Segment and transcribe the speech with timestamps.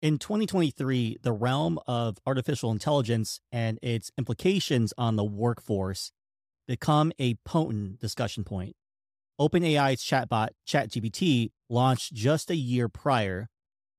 [0.00, 6.12] In 2023, the realm of artificial intelligence and its implications on the workforce
[6.68, 8.76] become a potent discussion point.
[9.40, 13.48] OpenAI's chatbot ChatGPT launched just a year prior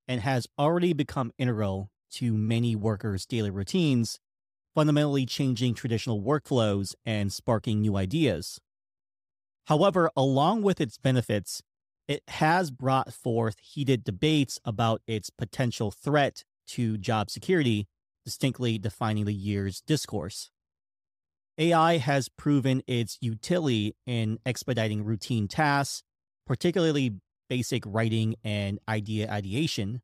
[0.07, 4.19] and has already become integral to many workers' daily routines,
[4.73, 8.57] fundamentally changing traditional workflows and sparking new ideas.
[9.65, 11.61] However, along with its benefits,
[12.09, 17.87] it has brought forth heated debates about its potential threat to job security,
[18.25, 20.49] distinctly defining the year's discourse.
[21.59, 26.01] AI has proven its utility in expediting routine tasks,
[26.47, 27.13] particularly
[27.47, 30.01] basic writing and idea ideation.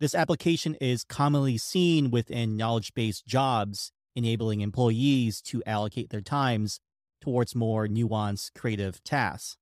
[0.00, 6.80] This application is commonly seen within knowledge based jobs, enabling employees to allocate their times
[7.22, 9.56] towards more nuanced creative tasks.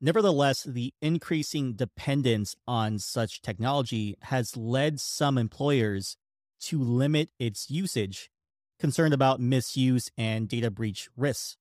[0.00, 6.16] Nevertheless, the increasing dependence on such technology has led some employers
[6.60, 8.30] to limit its usage,
[8.78, 11.56] concerned about misuse and data breach risks.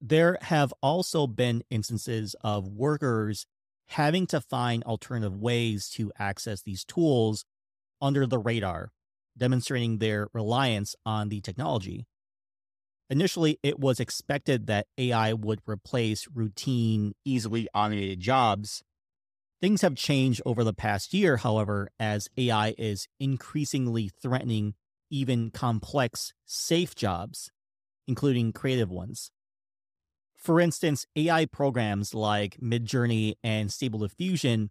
[0.00, 3.46] There have also been instances of workers
[3.88, 7.44] having to find alternative ways to access these tools
[8.00, 8.92] under the radar,
[9.36, 12.06] demonstrating their reliance on the technology.
[13.08, 18.82] Initially, it was expected that AI would replace routine, easily automated jobs.
[19.60, 24.74] Things have changed over the past year, however, as AI is increasingly threatening
[25.08, 27.50] even complex, safe jobs,
[28.08, 29.30] including creative ones.
[30.34, 34.70] For instance, AI programs like Midjourney and Stable Diffusion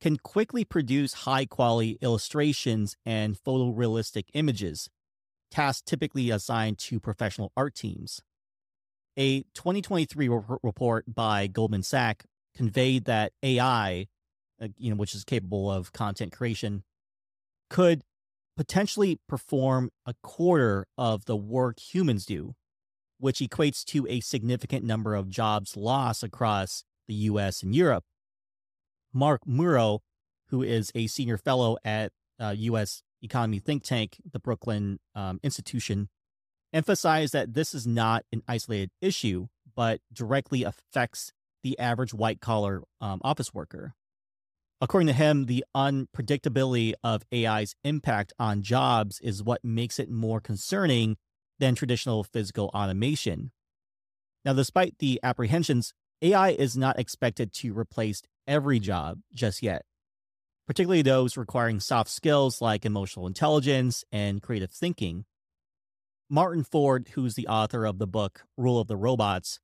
[0.00, 4.88] can quickly produce high quality illustrations and photorealistic images
[5.52, 8.20] tasks typically assigned to professional art teams.
[9.16, 12.26] A 2023 re- report by Goldman Sachs
[12.56, 14.06] conveyed that AI,
[14.60, 16.82] uh, you know, which is capable of content creation,
[17.70, 18.02] could
[18.56, 22.54] potentially perform a quarter of the work humans do,
[23.18, 28.04] which equates to a significant number of jobs lost across the US and Europe.
[29.12, 30.00] Mark Muro,
[30.48, 36.08] who is a senior fellow at uh, US economy think tank, the Brookings um, Institution,
[36.72, 42.82] emphasized that this is not an isolated issue, but directly affects the average white collar
[43.00, 43.94] um, office worker.
[44.80, 50.40] According to him, the unpredictability of AI's impact on jobs is what makes it more
[50.40, 51.16] concerning
[51.60, 53.52] than traditional physical automation.
[54.44, 59.82] Now, despite the apprehensions, AI is not expected to replace every job just yet
[60.66, 65.24] particularly those requiring soft skills like emotional intelligence and creative thinking.
[66.30, 69.60] Martin Ford, who's the author of the book Rule of the Robots,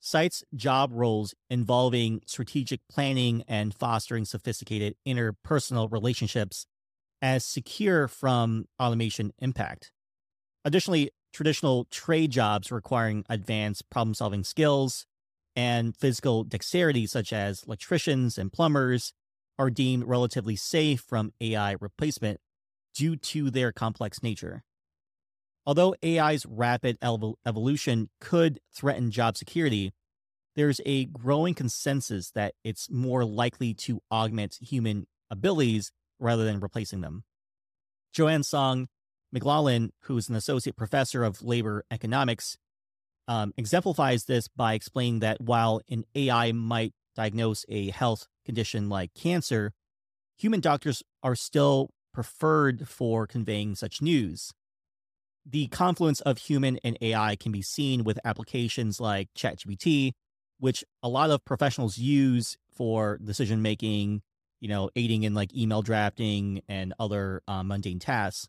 [0.00, 6.66] cites job roles involving strategic planning and fostering sophisticated interpersonal relationships
[7.20, 9.92] as secure from automation impact.
[10.64, 15.06] Additionally, traditional trade jobs requiring advanced problem solving skills
[15.54, 19.12] and physical dexterity, such as electricians and plumbers,
[19.58, 22.40] are deemed relatively safe from AI replacement
[22.94, 24.62] due to their complex nature.
[25.64, 29.92] Although AI's rapid evolution could threaten job security,
[30.54, 37.00] there's a growing consensus that it's more likely to augment human abilities rather than replacing
[37.00, 37.24] them.
[38.12, 38.88] Joanne Song
[39.32, 42.56] McLaughlin, who's an associate professor of labor economics,
[43.28, 49.12] um, exemplifies this by explaining that while an AI might diagnose a health condition like
[49.14, 49.72] cancer,
[50.38, 54.52] human doctors are still preferred for conveying such news.
[55.44, 60.12] The confluence of human and AI can be seen with applications like ChatGPT,
[60.58, 64.22] which a lot of professionals use for decision making,
[64.60, 68.48] you know, aiding in like email drafting and other uh, mundane tasks.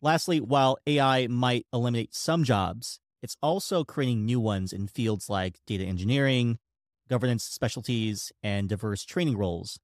[0.00, 5.60] Lastly, while AI might eliminate some jobs, it's also creating new ones in fields like
[5.66, 6.58] data engineering,
[7.12, 9.78] governance specialties, and diverse training roles.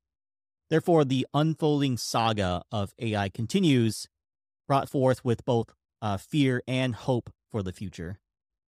[0.70, 4.08] Therefore, the unfolding saga of AI continues,
[4.66, 5.66] brought forth with both
[6.00, 8.18] uh, fear and hope for the future.